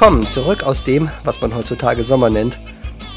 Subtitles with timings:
[0.00, 2.56] Willkommen zurück aus dem, was man heutzutage Sommer nennt,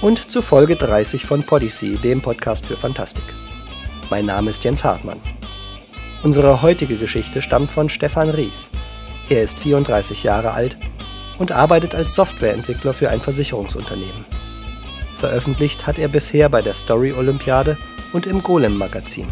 [0.01, 3.23] und zu Folge 30 von Podyssey, dem Podcast für Fantastik.
[4.09, 5.19] Mein Name ist Jens Hartmann.
[6.23, 8.69] Unsere heutige Geschichte stammt von Stefan Ries.
[9.29, 10.75] Er ist 34 Jahre alt
[11.37, 14.25] und arbeitet als Softwareentwickler für ein Versicherungsunternehmen.
[15.19, 17.77] Veröffentlicht hat er bisher bei der Story Olympiade
[18.11, 19.27] und im Golem Magazin.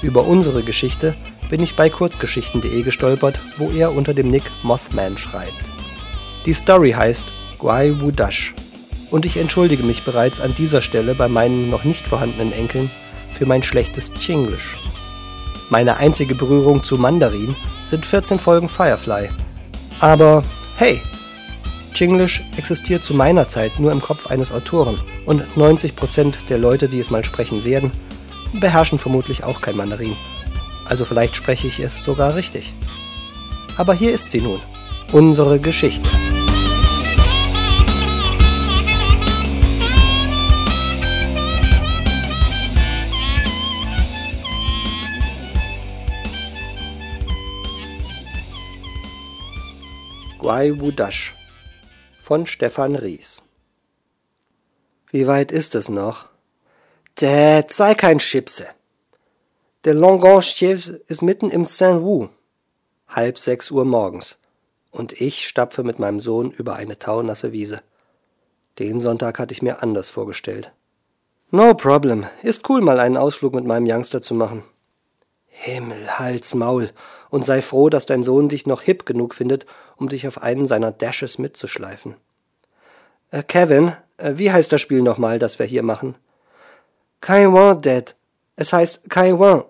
[0.00, 1.14] Über unsere Geschichte
[1.50, 5.73] bin ich bei kurzgeschichten.de gestolpert, wo er unter dem Nick Mothman schreibt.
[6.46, 7.24] Die Story heißt
[7.58, 8.54] Guai Wudash
[9.10, 12.90] und ich entschuldige mich bereits an dieser Stelle bei meinen noch nicht vorhandenen Enkeln
[13.32, 14.76] für mein schlechtes Chinglish.
[15.70, 19.30] Meine einzige Berührung zu Mandarin sind 14 Folgen Firefly.
[20.00, 20.44] Aber
[20.76, 21.00] hey,
[21.94, 27.00] Chinglish existiert zu meiner Zeit nur im Kopf eines Autoren und 90% der Leute, die
[27.00, 27.90] es mal sprechen werden,
[28.52, 30.14] beherrschen vermutlich auch kein Mandarin.
[30.84, 32.74] Also vielleicht spreche ich es sogar richtig.
[33.78, 34.60] Aber hier ist sie nun,
[35.12, 36.08] unsere Geschichte.
[50.44, 51.34] Guai Wudash
[52.22, 53.42] von Stefan Ries.
[55.10, 56.26] Wie weit ist es noch?
[57.14, 58.66] Dad, sei kein Chipse.
[59.86, 62.28] Der Longon-Chef ist mitten im Saint-Wu.
[63.08, 64.38] Halb sechs Uhr morgens.
[64.90, 67.80] Und ich stapfe mit meinem Sohn über eine taunasse Wiese.
[68.78, 70.74] Den Sonntag hatte ich mir anders vorgestellt.
[71.52, 72.26] No problem.
[72.42, 74.62] Ist cool, mal einen Ausflug mit meinem Youngster zu machen.
[75.56, 76.90] Himmel, Hals, Maul.
[77.30, 79.66] Und sei froh, dass dein Sohn dich noch hip genug findet,
[79.96, 82.16] um dich auf einen seiner Dashes mitzuschleifen.
[83.30, 86.16] Äh, Kevin, äh, wie heißt das Spiel nochmal, das wir hier machen?
[87.20, 88.16] Kaiwan, Dad.
[88.56, 89.64] Es heißt Kaiwan.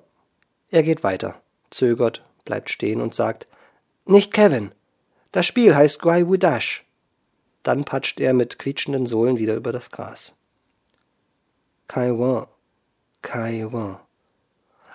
[0.71, 1.41] Er geht weiter,
[1.71, 3.47] zögert, bleibt stehen und sagt,
[4.07, 4.73] nicht Kevin.
[5.33, 6.85] Das Spiel heißt Guai Wudash.
[7.63, 10.35] Dann patscht er mit quietschenden Sohlen wieder über das Gras.
[11.89, 12.47] Kaiwan,
[13.21, 13.99] Kaiwan.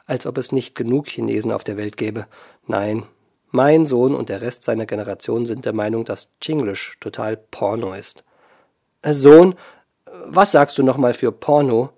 [0.10, 2.26] Als ob es nicht genug Chinesen auf der Welt gäbe.
[2.66, 3.04] Nein,
[3.52, 8.24] mein Sohn und der Rest seiner Generation sind der Meinung, dass Chinglish total Porno ist.
[9.04, 9.54] Äh, Sohn,
[10.26, 11.92] was sagst du nochmal für Porno?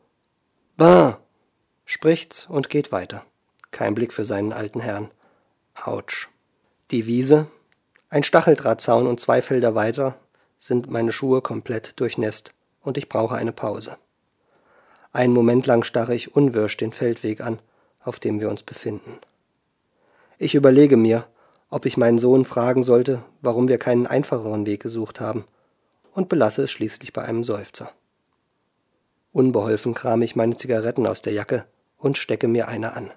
[0.76, 1.20] Bah,
[1.86, 3.24] spricht's und geht weiter.
[3.72, 5.10] Kein Blick für seinen alten Herrn.
[5.74, 6.28] Autsch.
[6.92, 7.48] Die Wiese,
[8.10, 10.16] ein Stacheldrahtzaun und zwei Felder weiter
[10.60, 13.96] sind meine Schuhe komplett durchnässt und ich brauche eine Pause.
[15.14, 17.60] Einen Moment lang starre ich unwirsch den Feldweg an,
[18.04, 19.20] auf dem wir uns befinden.
[20.38, 21.26] Ich überlege mir,
[21.70, 25.46] ob ich meinen Sohn fragen sollte, warum wir keinen einfacheren Weg gesucht haben,
[26.14, 27.92] und belasse es schließlich bei einem Seufzer.
[29.32, 31.66] Unbeholfen kram ich meine Zigaretten aus der Jacke
[31.98, 33.12] und stecke mir eine an.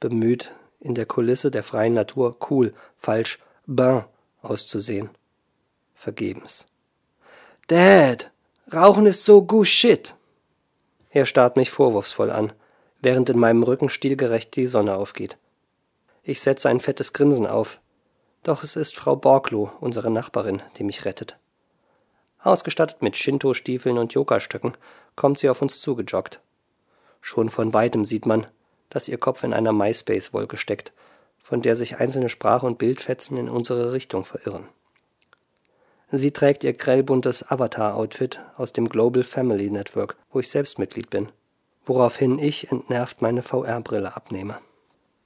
[0.00, 4.04] Bemüht, in der Kulisse der freien Natur cool, falsch, ben
[4.40, 5.10] auszusehen.
[5.94, 6.66] Vergebens.
[7.68, 8.30] Dad,
[8.72, 10.14] Rauchen ist so gut shit.
[11.10, 12.52] Er starrt mich vorwurfsvoll an,
[13.02, 15.36] während in meinem Rücken stilgerecht die Sonne aufgeht.
[16.22, 17.80] Ich setze ein fettes Grinsen auf.
[18.44, 21.36] Doch es ist Frau Borglow, unsere Nachbarin, die mich rettet.
[22.42, 24.72] Ausgestattet mit Shinto-Stiefeln und Yoga-Stöcken
[25.14, 26.40] kommt sie auf uns zugejoggt.
[27.20, 28.46] Schon von weitem sieht man,
[28.90, 30.92] dass ihr Kopf in einer MySpace-Wolke steckt,
[31.42, 34.68] von der sich einzelne Sprach- und Bildfetzen in unsere Richtung verirren.
[36.10, 41.30] Sie trägt ihr grellbuntes Avatar-Outfit aus dem Global Family Network, wo ich selbst Mitglied bin,
[41.84, 44.58] woraufhin ich entnervt meine VR-Brille abnehme.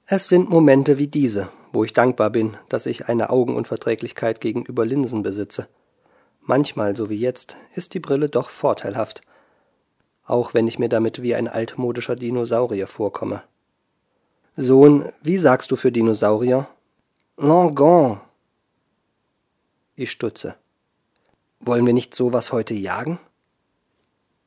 [0.05, 5.21] Es sind Momente wie diese, wo ich dankbar bin, dass ich eine Augenunverträglichkeit gegenüber Linsen
[5.21, 5.67] besitze.
[6.41, 9.21] Manchmal, so wie jetzt, ist die Brille doch vorteilhaft,
[10.25, 13.43] auch wenn ich mir damit wie ein altmodischer Dinosaurier vorkomme.
[14.55, 16.67] Sohn, wie sagst du für Dinosaurier?
[17.37, 18.19] Langon.
[19.95, 20.55] Ich stutze.
[21.59, 23.19] Wollen wir nicht sowas heute jagen?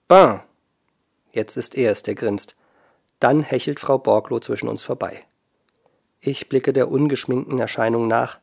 [0.08, 0.40] Ben.
[1.32, 2.56] Jetzt ist er es, der grinst.
[3.18, 5.20] Dann hechelt Frau Borglow zwischen uns vorbei.
[6.20, 8.40] Ich blicke der ungeschminkten Erscheinung nach,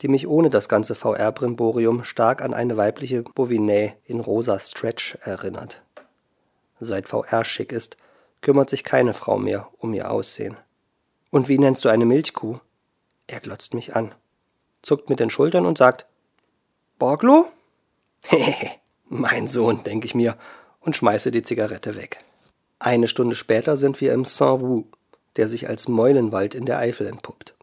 [0.00, 5.82] die mich ohne das ganze VR-Brimborium stark an eine weibliche Bovinet in rosa Stretch erinnert.
[6.78, 7.98] Seit VR schick ist,
[8.40, 10.56] kümmert sich keine Frau mehr um ihr Aussehen.
[11.30, 12.58] Und wie nennst du eine Milchkuh?
[13.26, 14.14] Er glotzt mich an,
[14.82, 16.06] zuckt mit den Schultern und sagt,
[16.98, 17.48] Borglo?
[18.24, 18.70] Hehehe,
[19.08, 20.36] mein Sohn, denke ich mir
[20.80, 22.24] und schmeiße die Zigarette weg.
[22.78, 24.84] Eine Stunde später sind wir im Saint-Wu,
[25.36, 27.54] der sich als Meulenwald in der Eifel entpuppt.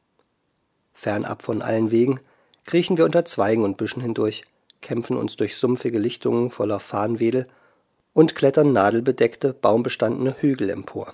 [0.93, 2.19] Fernab von allen Wegen
[2.65, 4.43] kriechen wir unter Zweigen und Büschen hindurch,
[4.81, 7.47] kämpfen uns durch sumpfige Lichtungen voller Farnwedel
[8.13, 11.13] und klettern nadelbedeckte, baumbestandene Hügel empor.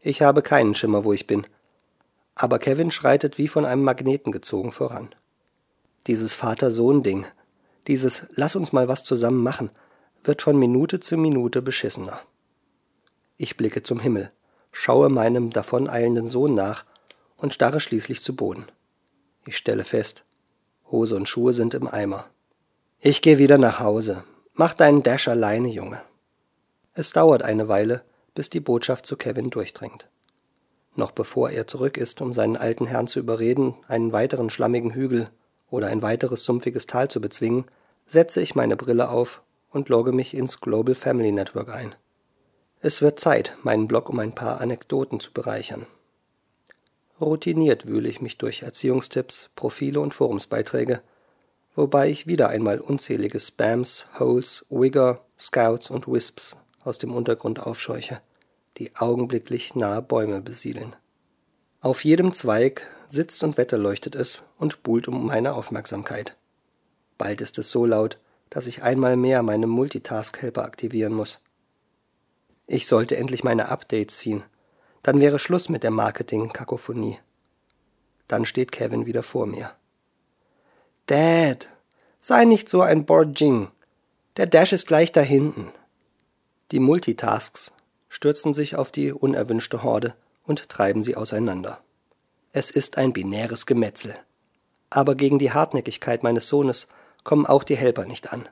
[0.00, 1.46] Ich habe keinen Schimmer, wo ich bin,
[2.34, 5.08] aber Kevin schreitet wie von einem Magneten gezogen voran.
[6.06, 7.26] Dieses Vater-Sohn-Ding,
[7.86, 9.70] dieses Lass uns mal was zusammen machen,
[10.26, 12.20] wird von Minute zu Minute beschissener.
[13.36, 14.30] Ich blicke zum Himmel,
[14.72, 16.84] schaue meinem davoneilenden Sohn nach
[17.36, 18.66] und starre schließlich zu Boden.
[19.44, 20.24] Ich stelle fest,
[20.90, 22.26] Hose und Schuhe sind im Eimer.
[23.00, 24.24] Ich gehe wieder nach Hause.
[24.54, 26.00] Mach deinen Dash alleine, Junge.
[26.94, 28.02] Es dauert eine Weile,
[28.34, 30.08] bis die Botschaft zu Kevin durchdringt.
[30.94, 35.28] Noch bevor er zurück ist, um seinen alten Herrn zu überreden, einen weiteren schlammigen Hügel
[35.68, 37.66] oder ein weiteres sumpfiges Tal zu bezwingen,
[38.06, 39.42] setze ich meine Brille auf
[39.76, 41.94] und logge mich ins Global Family Network ein.
[42.80, 45.86] Es wird Zeit, meinen Blog um ein paar Anekdoten zu bereichern.
[47.20, 51.02] Routiniert wühle ich mich durch Erziehungstipps, Profile und Forumsbeiträge,
[51.74, 58.20] wobei ich wieder einmal unzählige Spams, Holes, Wigger, Scouts und Wisps aus dem Untergrund aufscheuche,
[58.78, 60.96] die augenblicklich nahe Bäume besiedeln.
[61.82, 66.34] Auf jedem Zweig sitzt und wetterleuchtet es und buhlt um meine Aufmerksamkeit.
[67.18, 68.18] Bald ist es so laut,
[68.50, 71.40] dass ich einmal mehr meine Multitask-Helper aktivieren muss.
[72.66, 74.42] Ich sollte endlich meine Updates ziehen.
[75.02, 77.18] Dann wäre Schluss mit der Marketing-Kakophonie.
[78.26, 79.72] Dann steht Kevin wieder vor mir.
[81.06, 81.68] Dad,
[82.18, 83.68] sei nicht so ein Borjing.
[84.36, 85.68] Der Dash ist gleich da hinten.
[86.72, 87.72] Die Multitasks
[88.08, 90.14] stürzen sich auf die unerwünschte Horde
[90.44, 91.80] und treiben sie auseinander.
[92.52, 94.16] Es ist ein binäres Gemetzel.
[94.90, 96.88] Aber gegen die Hartnäckigkeit meines Sohnes
[97.26, 98.48] kommen auch die Helper nicht an.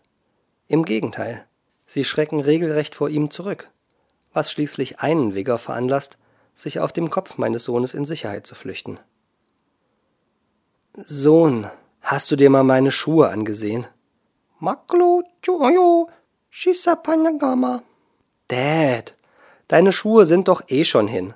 [0.66, 1.46] Im Gegenteil,
[1.86, 3.70] sie schrecken regelrecht vor ihm zurück,
[4.34, 6.18] was schließlich einen Wigger veranlasst,
[6.54, 8.98] sich auf dem Kopf meines Sohnes in Sicherheit zu flüchten.
[11.06, 11.70] Sohn,
[12.02, 13.86] hast du dir mal meine Schuhe angesehen?
[14.58, 16.08] Maklo, Jojo,
[16.50, 17.82] Shisapanagama.
[18.48, 19.14] Dad,
[19.68, 21.34] deine Schuhe sind doch eh schon hin.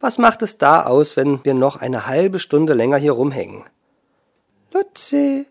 [0.00, 3.64] Was macht es da aus, wenn wir noch eine halbe Stunde länger hier rumhängen?
[4.72, 5.46] Lutze,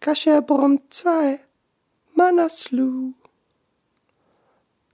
[0.00, 1.40] Kasherbrum 2,
[2.14, 3.14] Manaslu.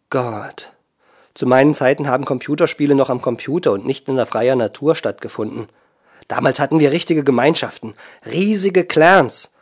[0.09, 0.73] Gott.
[1.35, 5.69] Zu meinen Zeiten haben Computerspiele noch am Computer und nicht in der freier Natur stattgefunden.
[6.27, 9.53] Damals hatten wir richtige Gemeinschaften, riesige Clans,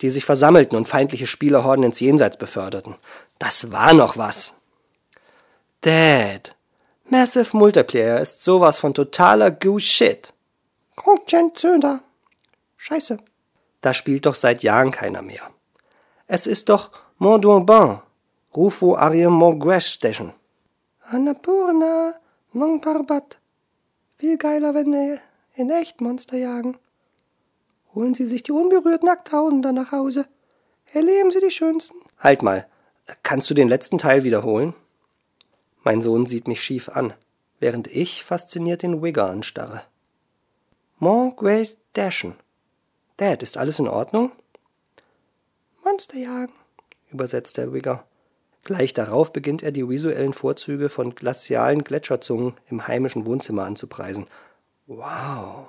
[0.00, 2.96] die sich versammelten und feindliche Spielerhorden ins Jenseits beförderten.
[3.38, 4.54] Das war noch was.
[5.82, 6.56] Dad,
[7.08, 10.32] Massive Multiplayer ist sowas von totaler Goose Shit.
[12.78, 13.18] Scheiße.
[13.82, 15.50] Da spielt doch seit Jahren keiner mehr.
[16.26, 18.00] Es ist doch Mont d'Urbain.
[18.56, 20.32] Rufo Ariem Mogwesh Station.
[21.10, 22.14] Annapurna,
[22.52, 23.38] non parbat.
[24.18, 25.18] Viel geiler, wenn wir
[25.54, 26.78] in echt Monster jagen.
[27.94, 30.26] Holen Sie sich die unberührten Acktausender nach Hause.
[30.92, 31.98] Erleben Sie die schönsten.
[32.18, 32.66] Halt mal.
[33.22, 34.74] Kannst du den letzten Teil wiederholen?
[35.82, 37.14] Mein Sohn sieht mich schief an,
[37.58, 39.82] während ich fasziniert den Wigger anstarre.
[40.98, 42.36] Mon Grace Dashen.
[43.16, 44.32] Dad, ist alles in Ordnung?
[45.84, 46.54] Monsterjagen,
[47.10, 48.04] übersetzt der Wigger.
[48.64, 54.26] Gleich darauf beginnt er die visuellen Vorzüge von glazialen Gletscherzungen im heimischen Wohnzimmer anzupreisen.
[54.86, 55.68] Wow.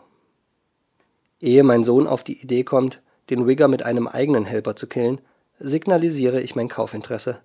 [1.40, 5.20] Ehe mein Sohn auf die Idee kommt, den Wigger mit einem eigenen Helper zu killen,
[5.60, 7.40] signalisiere ich mein Kaufinteresse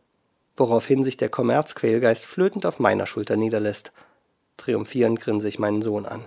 [0.59, 3.93] woraufhin sich der Kommerzquälgeist flötend auf meiner Schulter niederlässt.
[4.57, 6.25] Triumphierend grinse ich meinen Sohn an.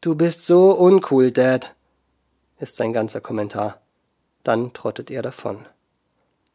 [0.00, 1.74] Du bist so uncool, Dad,
[2.62, 3.80] ist sein ganzer Kommentar.
[4.44, 5.66] Dann trottet er davon.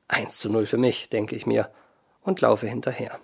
[0.07, 1.69] Eins zu null für mich, denke ich mir,
[2.21, 3.19] und laufe hinterher.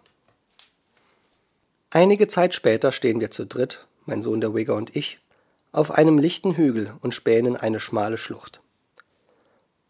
[1.91, 5.19] Einige Zeit später stehen wir zu dritt, mein Sohn der Wigger und ich,
[5.71, 8.59] auf einem lichten Hügel und spähen in eine schmale Schlucht.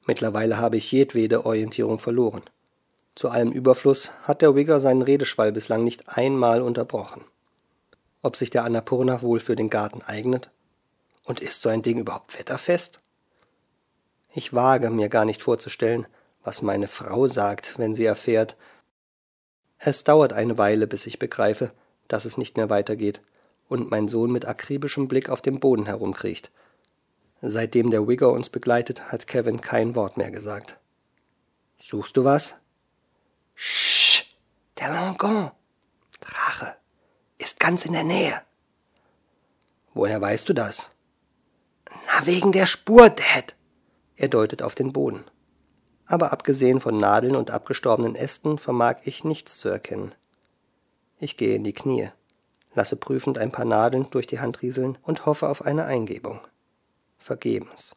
[0.05, 2.43] Mittlerweile habe ich jedwede Orientierung verloren.
[3.15, 7.23] Zu allem Überfluss hat der Wigger seinen Redeschwall bislang nicht einmal unterbrochen.
[8.21, 10.51] Ob sich der Annapurna wohl für den Garten eignet?
[11.23, 12.99] Und ist so ein Ding überhaupt wetterfest?
[14.33, 16.07] Ich wage mir gar nicht vorzustellen,
[16.43, 18.55] was meine Frau sagt, wenn sie erfährt.
[19.77, 21.71] Es dauert eine Weile, bis ich begreife,
[22.07, 23.21] dass es nicht mehr weitergeht
[23.69, 26.51] und mein Sohn mit akribischem Blick auf dem Boden herumkriecht.
[27.41, 30.77] Seitdem der Wigger uns begleitet, hat Kevin kein Wort mehr gesagt.
[31.77, 32.55] Suchst du was?
[33.55, 34.35] Sch,
[34.79, 35.51] der Langon,
[36.21, 36.75] Drache,
[37.37, 38.41] ist ganz in der Nähe.
[39.93, 40.92] Woher weißt du das?
[42.07, 43.55] Na, wegen der Spur, Dad.
[44.15, 45.23] Er deutet auf den Boden.
[46.05, 50.13] Aber abgesehen von Nadeln und abgestorbenen Ästen vermag ich nichts zu erkennen.
[51.19, 52.09] Ich gehe in die Knie,
[52.73, 56.41] lasse prüfend ein paar Nadeln durch die Hand rieseln und hoffe auf eine Eingebung.
[57.17, 57.95] Vergebens.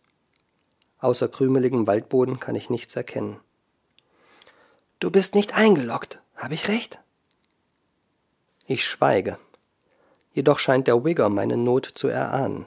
[0.99, 3.41] Außer krümeligem Waldboden kann ich nichts erkennen.
[4.99, 7.01] Du bist nicht eingeloggt, habe ich recht?
[8.67, 9.39] Ich schweige.
[10.33, 12.67] Jedoch scheint der Wigger meine Not zu erahnen.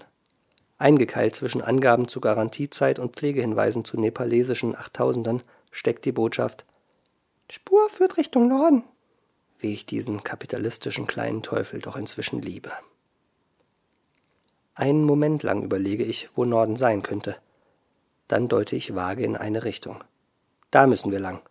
[0.80, 6.66] Eingekeilt zwischen Angaben zu Garantiezeit und Pflegehinweisen zu nepalesischen Achttausendern steckt die Botschaft
[7.52, 8.84] Spur führt Richtung Norden.
[9.58, 12.72] Wie ich diesen kapitalistischen kleinen Teufel doch inzwischen liebe.
[14.74, 17.36] Einen Moment lang überlege ich, wo Norden sein könnte.
[18.30, 20.02] Dann deute ich vage in eine Richtung.
[20.72, 21.42] Da müssen wir lang.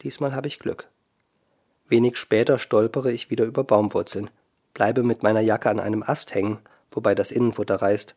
[0.00, 0.88] Diesmal habe ich Glück.
[1.88, 4.30] Wenig später stolpere ich wieder über Baumwurzeln,
[4.72, 6.60] bleibe mit meiner Jacke an einem Ast hängen,
[6.94, 8.14] wobei das Innenfutter reißt,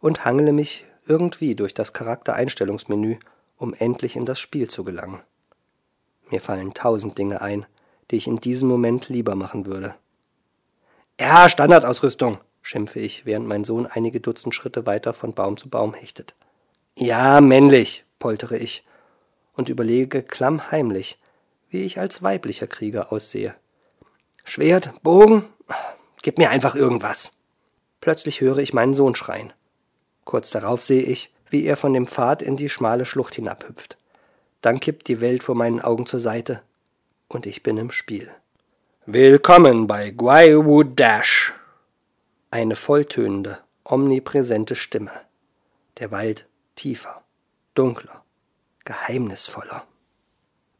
[0.00, 3.16] und hangele mich irgendwie durch das Charaktereinstellungsmenü,
[3.56, 5.20] um endlich in das Spiel zu gelangen.
[6.30, 7.66] Mir fallen tausend Dinge ein,
[8.10, 9.94] die ich in diesem Moment lieber machen würde.
[11.20, 15.94] Ja, Standardausrüstung, schimpfe ich, während mein Sohn einige Dutzend Schritte weiter von Baum zu Baum
[15.94, 16.34] hechtet.
[16.96, 18.86] Ja, männlich, poltere ich
[19.54, 21.18] und überlege klammheimlich,
[21.70, 23.54] wie ich als weiblicher Krieger aussehe.
[24.44, 25.44] Schwert, Bogen,
[26.22, 27.37] gib mir einfach irgendwas.
[28.00, 29.52] Plötzlich höre ich meinen Sohn schreien.
[30.24, 33.96] Kurz darauf sehe ich, wie er von dem Pfad in die schmale Schlucht hinabhüpft.
[34.60, 36.62] Dann kippt die Welt vor meinen Augen zur Seite
[37.28, 38.30] und ich bin im Spiel.
[39.06, 41.54] Willkommen bei Guaiwood Dash.
[42.50, 45.12] Eine volltönende, omnipräsente Stimme.
[45.98, 47.22] Der Wald tiefer,
[47.74, 48.22] dunkler,
[48.84, 49.84] geheimnisvoller.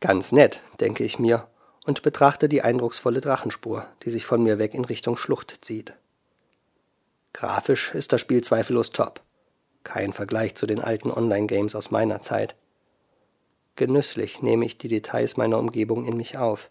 [0.00, 1.48] Ganz nett, denke ich mir
[1.87, 5.94] und betrachte die eindrucksvolle Drachenspur, die sich von mir weg in Richtung Schlucht zieht.
[7.32, 9.23] Grafisch ist das Spiel zweifellos top.
[9.85, 12.56] Kein Vergleich zu den alten Online-Games aus meiner Zeit.
[13.76, 16.70] Genüsslich nehme ich die Details meiner Umgebung in mich auf,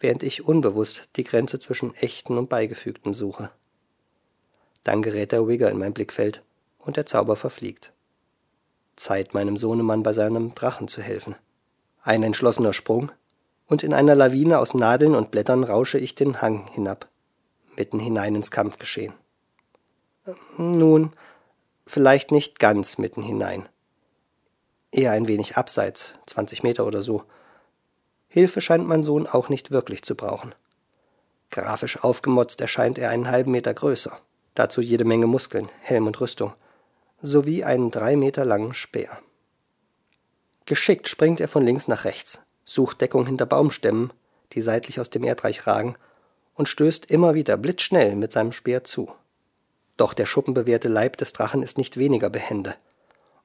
[0.00, 3.50] während ich unbewusst die Grenze zwischen echten und beigefügten suche.
[4.84, 6.42] Dann gerät der Wigger in mein Blickfeld
[6.78, 7.92] und der Zauber verfliegt.
[8.96, 11.34] Zeit, meinem Sohnemann bei seinem Drachen zu helfen.
[12.02, 13.10] Ein entschlossener Sprung,
[13.66, 17.08] und in einer Lawine aus Nadeln und Blättern rausche ich den Hang hinab,
[17.76, 19.14] mitten hinein ins Kampfgeschehen.
[20.56, 21.12] Nun,
[21.86, 23.68] vielleicht nicht ganz mitten hinein
[24.94, 27.24] eher ein wenig abseits, 20 Meter oder so.
[28.28, 30.54] Hilfe scheint mein Sohn auch nicht wirklich zu brauchen.
[31.50, 34.18] Grafisch aufgemotzt erscheint er einen halben Meter größer,
[34.54, 36.54] dazu jede Menge Muskeln, Helm und Rüstung,
[37.22, 39.18] sowie einen drei Meter langen Speer.
[40.66, 44.12] Geschickt springt er von links nach rechts, sucht Deckung hinter Baumstämmen,
[44.52, 45.96] die seitlich aus dem Erdreich ragen,
[46.54, 49.12] und stößt immer wieder blitzschnell mit seinem Speer zu.
[49.96, 52.74] Doch der schuppenbewehrte Leib des Drachen ist nicht weniger behende.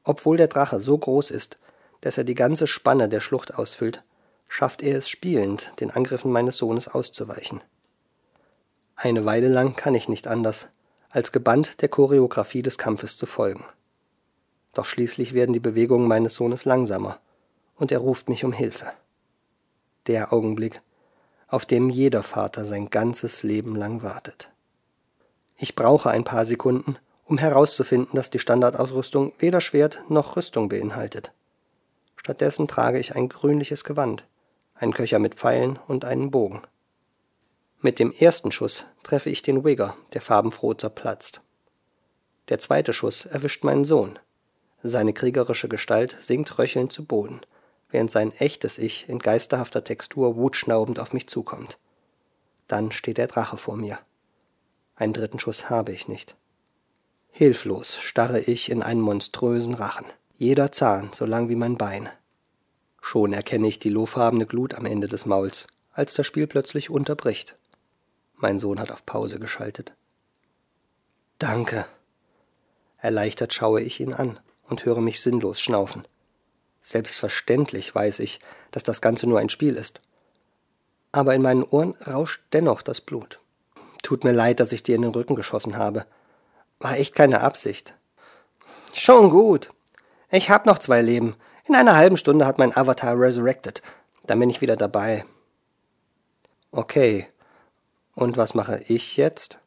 [0.04, 1.58] Obwohl der Drache so groß ist,
[2.02, 4.04] dass er die ganze Spanne der Schlucht ausfüllt,
[4.48, 7.62] schafft er es spielend, den Angriffen meines Sohnes auszuweichen.
[8.96, 10.70] Eine Weile lang kann ich nicht anders,
[11.10, 13.64] als gebannt der Choreografie des Kampfes zu folgen.
[14.74, 17.20] Doch schließlich werden die Bewegungen meines Sohnes langsamer,
[17.76, 18.92] und er ruft mich um Hilfe.
[20.08, 20.82] Der Augenblick,
[21.48, 24.50] auf dem jeder Vater sein ganzes Leben lang wartet.
[25.62, 31.34] Ich brauche ein paar Sekunden, um herauszufinden, dass die Standardausrüstung weder Schwert noch Rüstung beinhaltet.
[32.16, 34.26] Stattdessen trage ich ein grünliches Gewand,
[34.74, 36.62] einen Köcher mit Pfeilen und einen Bogen.
[37.82, 41.42] Mit dem ersten Schuss treffe ich den Wigger, der farbenfroh zerplatzt.
[42.48, 44.18] Der zweite Schuss erwischt meinen Sohn.
[44.82, 47.42] Seine kriegerische Gestalt sinkt röchelnd zu Boden,
[47.90, 51.78] während sein echtes Ich in geisterhafter Textur wutschnaubend auf mich zukommt.
[52.68, 54.00] Dann steht der Drache vor mir.
[55.00, 56.36] Einen dritten Schuss habe ich nicht.
[57.32, 62.10] Hilflos starre ich in einen monströsen Rachen, jeder Zahn so lang wie mein Bein.
[63.02, 67.56] Schon erkenne ich die lohfarbene Glut am Ende des Mauls, als das Spiel plötzlich unterbricht.
[68.36, 69.94] Mein Sohn hat auf Pause geschaltet.
[71.38, 71.86] Danke.
[72.98, 74.38] Erleichtert schaue ich ihn an
[74.68, 76.06] und höre mich sinnlos schnaufen.
[76.82, 78.42] Selbstverständlich weiß ich,
[78.72, 80.02] dass das Ganze nur ein Spiel ist.
[81.14, 83.40] Aber in meinen Ohren rauscht dennoch das Blut.
[84.10, 86.08] Tut mir leid, dass ich dir in den Rücken geschossen habe.
[86.80, 87.94] War echt keine Absicht.
[88.92, 89.70] Schon gut.
[90.32, 91.36] Ich hab noch zwei Leben.
[91.68, 93.84] In einer halben Stunde hat mein Avatar resurrected.
[94.26, 95.26] Dann bin ich wieder dabei.
[96.72, 97.28] Okay.
[98.16, 99.60] Und was mache ich jetzt?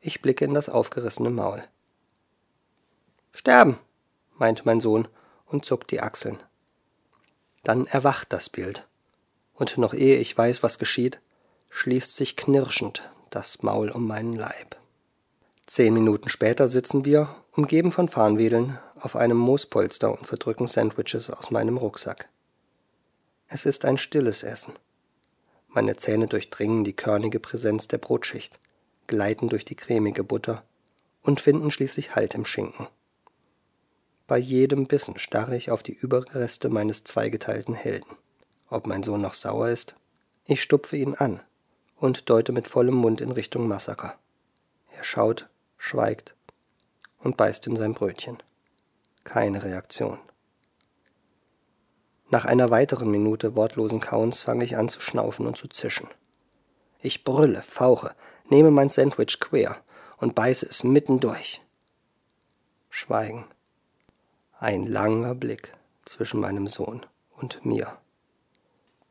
[0.00, 1.64] Ich blicke in das aufgerissene Maul.
[3.32, 3.78] Sterben,
[4.34, 5.08] meint mein Sohn
[5.46, 6.42] und zuckt die Achseln.
[7.62, 8.86] Dann erwacht das Bild.
[9.54, 11.20] Und noch ehe ich weiß, was geschieht,
[11.70, 14.76] schließt sich knirschend das Maul um meinen Leib.
[15.66, 21.50] Zehn Minuten später sitzen wir, umgeben von Farnwedeln, auf einem Moospolster und verdrücken Sandwiches aus
[21.50, 22.28] meinem Rucksack.
[23.48, 24.74] Es ist ein stilles Essen.
[25.68, 28.60] Meine Zähne durchdringen die körnige Präsenz der Brotschicht,
[29.08, 30.62] gleiten durch die cremige Butter
[31.22, 32.86] und finden schließlich Halt im Schinken.
[34.26, 38.16] Bei jedem Bissen starre ich auf die Überreste meines zweigeteilten Helden.
[38.70, 39.96] Ob mein Sohn noch sauer ist?
[40.46, 41.40] Ich stupfe ihn an
[42.04, 44.18] und deute mit vollem Mund in Richtung Massaker.
[44.94, 46.34] Er schaut schweigt
[47.18, 48.42] und beißt in sein Brötchen.
[49.24, 50.18] Keine Reaktion.
[52.28, 56.08] Nach einer weiteren Minute wortlosen Kauens fange ich an zu schnaufen und zu zischen.
[57.00, 58.14] Ich brülle, fauche,
[58.50, 59.78] nehme mein Sandwich quer
[60.18, 61.62] und beiße es mitten durch.
[62.90, 63.46] Schweigen.
[64.58, 65.72] Ein langer Blick
[66.04, 67.06] zwischen meinem Sohn
[67.36, 67.96] und mir.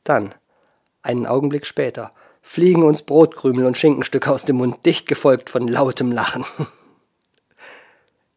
[0.03, 0.35] Dann,
[1.01, 6.11] einen Augenblick später, fliegen uns Brotkrümel und Schinkenstücke aus dem Mund, dicht gefolgt von lautem
[6.11, 6.45] Lachen.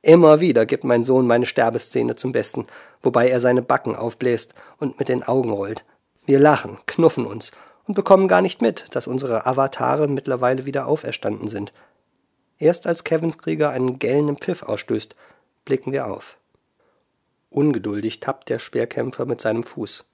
[0.01, 2.67] Immer wieder gibt mein Sohn meine Sterbeszene zum Besten,
[3.03, 5.85] wobei er seine Backen aufbläst und mit den Augen rollt.
[6.25, 7.51] Wir lachen, knuffen uns
[7.87, 11.73] und bekommen gar nicht mit, dass unsere Avatare mittlerweile wieder auferstanden sind.
[12.59, 15.17] Erst als Kevins Krieger einen gellenden Pfiff ausstößt,
[15.65, 16.39] blicken wir auf.
[17.51, 20.05] Ungeduldig tappt der Speerkämpfer mit seinem Fuß,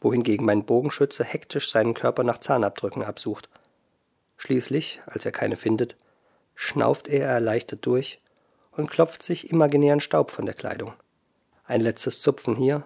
[0.00, 3.48] wohingegen mein Bogenschütze hektisch seinen Körper nach Zahnabdrücken absucht.
[4.36, 5.96] Schließlich, als er keine findet,
[6.54, 8.20] schnauft er erleichtert durch
[8.72, 10.92] und klopft sich imaginären Staub von der Kleidung.
[11.64, 12.84] Ein letztes Zupfen hier,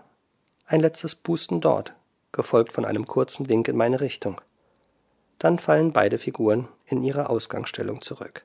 [0.67, 1.95] ein letztes Pusten dort,
[2.33, 4.41] gefolgt von einem kurzen Wink in meine Richtung.
[5.39, 8.45] Dann fallen beide Figuren in ihre Ausgangsstellung zurück.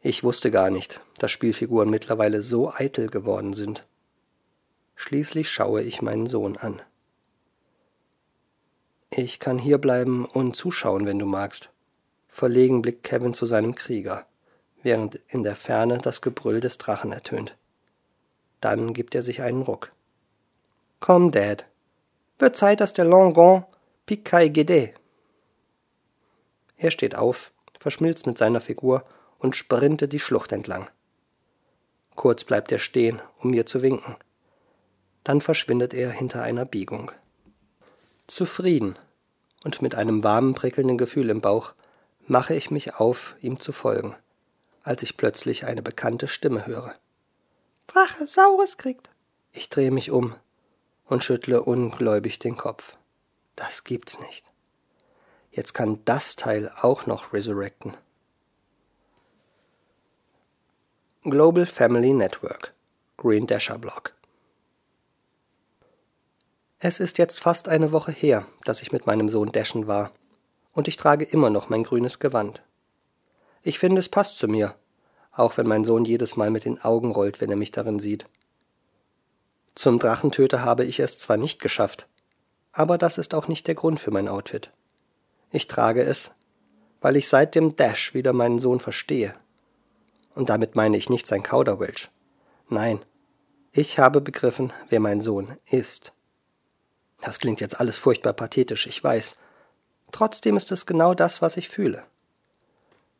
[0.00, 3.86] Ich wusste gar nicht, dass Spielfiguren mittlerweile so eitel geworden sind.
[4.94, 6.80] Schließlich schaue ich meinen Sohn an.
[9.10, 11.70] Ich kann hierbleiben und zuschauen, wenn du magst.
[12.28, 14.26] Verlegen blickt Kevin zu seinem Krieger
[14.86, 17.56] während in der Ferne das Gebrüll des Drachen ertönt.
[18.60, 19.92] Dann gibt er sich einen Ruck.
[21.00, 21.66] Komm, Dad.
[22.38, 23.64] Wird Zeit, dass der Longon
[24.06, 24.94] Pikai Gede.
[26.76, 29.04] Er steht auf, verschmilzt mit seiner Figur
[29.38, 30.88] und sprintet die Schlucht entlang.
[32.14, 34.14] Kurz bleibt er stehen, um mir zu winken.
[35.24, 37.10] Dann verschwindet er hinter einer Biegung.
[38.26, 38.98] Zufrieden
[39.64, 41.74] und mit einem warmen, prickelnden Gefühl im Bauch
[42.26, 44.16] mache ich mich auf, ihm zu folgen
[44.86, 46.94] als ich plötzlich eine bekannte Stimme höre.
[47.88, 49.10] Drache Saures kriegt.
[49.52, 50.36] Ich drehe mich um
[51.06, 52.96] und schüttle ungläubig den Kopf.
[53.56, 54.46] Das gibt's nicht.
[55.50, 57.96] Jetzt kann das Teil auch noch resurrecten.
[61.24, 62.72] Global Family Network
[63.16, 64.14] Green Dasher Blog
[66.78, 70.12] Es ist jetzt fast eine Woche her, dass ich mit meinem Sohn dashen war,
[70.72, 72.62] und ich trage immer noch mein grünes Gewand.
[73.62, 74.74] Ich finde, es passt zu mir,
[75.32, 78.26] auch wenn mein Sohn jedes Mal mit den Augen rollt, wenn er mich darin sieht.
[79.74, 82.08] Zum Drachentöter habe ich es zwar nicht geschafft,
[82.72, 84.70] aber das ist auch nicht der Grund für mein Outfit.
[85.50, 86.34] Ich trage es,
[87.00, 89.34] weil ich seit dem Dash wieder meinen Sohn verstehe.
[90.34, 92.10] Und damit meine ich nicht sein Kauderwelsch.
[92.68, 93.00] Nein,
[93.72, 96.12] ich habe begriffen, wer mein Sohn ist.
[97.20, 99.36] Das klingt jetzt alles furchtbar pathetisch, ich weiß.
[100.12, 102.04] Trotzdem ist es genau das, was ich fühle.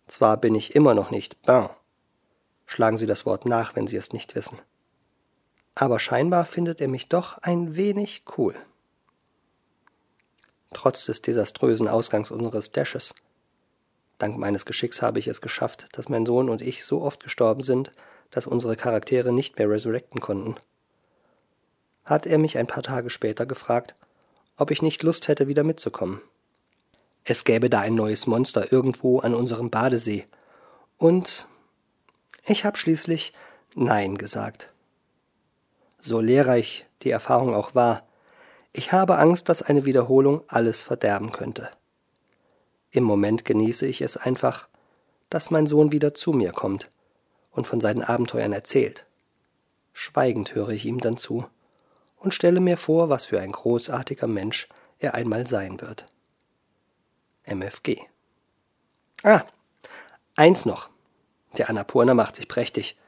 [0.07, 1.69] Zwar bin ich immer noch nicht Ben.
[2.67, 4.59] Schlagen Sie das Wort nach, wenn Sie es nicht wissen.
[5.75, 8.55] Aber scheinbar findet er mich doch ein wenig cool.
[10.73, 13.15] Trotz des desaströsen Ausgangs unseres Dashes.
[14.19, 17.63] Dank meines Geschicks habe ich es geschafft, dass mein Sohn und ich so oft gestorben
[17.63, 17.93] sind,
[18.31, 20.57] dass unsere Charaktere nicht mehr resurrecten konnten.
[22.07, 23.95] Hat er mich ein paar Tage später gefragt,
[24.57, 26.23] ob ich nicht Lust hätte, wieder mitzukommen.
[27.25, 30.25] Es gäbe da ein neues Monster irgendwo an unserem Badesee.
[30.97, 31.49] Und
[32.47, 33.33] ich habe schließlich
[33.75, 34.73] Nein gesagt.
[36.01, 38.07] So lehrreich die Erfahrung auch war,
[38.73, 41.71] ich habe Angst, dass eine Wiederholung alles verderben könnte.
[42.93, 44.69] Im Moment genieße ich es einfach,
[45.29, 46.91] dass mein Sohn wieder zu mir kommt
[47.51, 49.07] und von seinen Abenteuern erzählt.
[49.93, 51.47] Schweigend höre ich ihm dann zu
[52.17, 56.07] und stelle mir vor, was für ein großartiger Mensch er einmal sein wird.
[57.45, 58.01] MFG.
[59.23, 59.43] Ah,
[60.35, 60.89] eins noch.
[61.59, 62.99] Der Annapurna macht sich prächtig.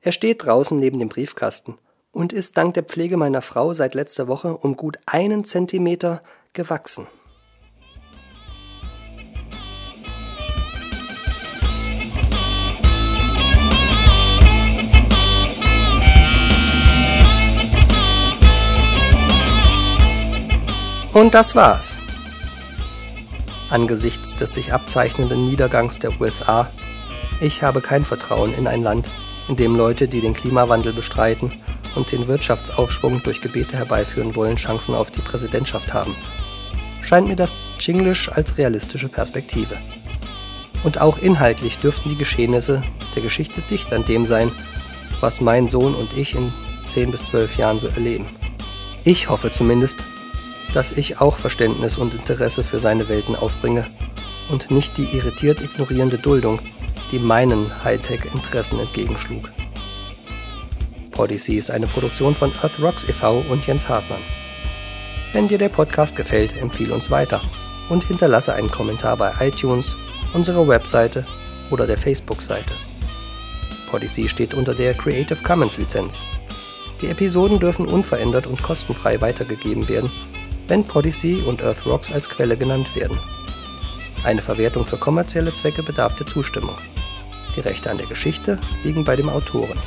[0.00, 1.78] Er steht draußen neben dem Briefkasten
[2.12, 7.06] und ist dank der Pflege meiner Frau seit letzter Woche um gut einen Zentimeter gewachsen.
[21.18, 21.98] Und das war's.
[23.70, 26.70] Angesichts des sich abzeichnenden Niedergangs der USA,
[27.40, 29.08] ich habe kein Vertrauen in ein Land,
[29.48, 31.50] in dem Leute, die den Klimawandel bestreiten
[31.96, 36.14] und den Wirtschaftsaufschwung durch Gebete herbeiführen wollen, Chancen auf die Präsidentschaft haben.
[37.02, 39.76] Scheint mir das Chinglish als realistische Perspektive.
[40.84, 42.80] Und auch inhaltlich dürften die Geschehnisse
[43.16, 44.52] der Geschichte dicht an dem sein,
[45.18, 46.52] was mein Sohn und ich in
[46.86, 48.26] 10 bis 12 Jahren so erleben.
[49.04, 49.97] Ich hoffe zumindest,
[50.74, 53.86] dass ich auch Verständnis und Interesse für seine Welten aufbringe
[54.48, 56.60] und nicht die irritiert ignorierende Duldung,
[57.12, 59.50] die meinen Hightech-Interessen entgegenschlug.
[61.10, 63.44] Podyssey ist eine Produktion von Earth Rocks e.V.
[63.50, 64.20] und Jens Hartmann.
[65.32, 67.40] Wenn dir der Podcast gefällt, empfehle uns weiter
[67.88, 69.96] und hinterlasse einen Kommentar bei iTunes,
[70.32, 71.26] unserer Webseite
[71.70, 72.72] oder der Facebook-Seite.
[73.90, 76.20] Podyssey steht unter der Creative Commons Lizenz.
[77.00, 80.10] Die Episoden dürfen unverändert und kostenfrei weitergegeben werden,
[80.68, 83.18] wenn Podyssey und Earth Rocks als Quelle genannt werden.
[84.24, 86.76] Eine Verwertung für kommerzielle Zwecke bedarf der Zustimmung.
[87.56, 89.78] Die Rechte an der Geschichte liegen bei dem Autoren.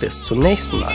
[0.00, 0.94] Bis zum nächsten Mal.